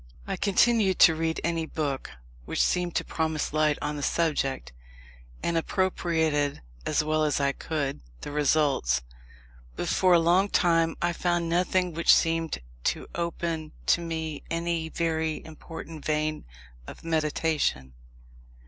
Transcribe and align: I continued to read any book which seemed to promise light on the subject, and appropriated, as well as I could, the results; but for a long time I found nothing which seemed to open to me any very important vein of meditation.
I 0.25 0.35
continued 0.35 0.97
to 1.01 1.13
read 1.13 1.39
any 1.43 1.67
book 1.67 2.09
which 2.45 2.59
seemed 2.63 2.95
to 2.95 3.03
promise 3.05 3.53
light 3.53 3.77
on 3.83 3.97
the 3.97 4.01
subject, 4.01 4.71
and 5.43 5.55
appropriated, 5.55 6.63
as 6.87 7.03
well 7.03 7.23
as 7.23 7.39
I 7.39 7.51
could, 7.51 7.99
the 8.21 8.31
results; 8.31 9.03
but 9.75 9.87
for 9.87 10.15
a 10.15 10.19
long 10.19 10.49
time 10.49 10.95
I 11.03 11.13
found 11.13 11.47
nothing 11.49 11.93
which 11.93 12.11
seemed 12.15 12.57
to 12.85 13.05
open 13.13 13.73
to 13.85 14.01
me 14.01 14.41
any 14.49 14.89
very 14.89 15.45
important 15.45 16.03
vein 16.03 16.45
of 16.87 17.03
meditation. 17.03 17.93